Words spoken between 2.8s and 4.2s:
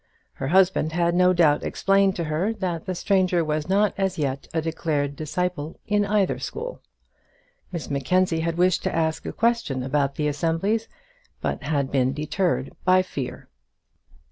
the stranger was not as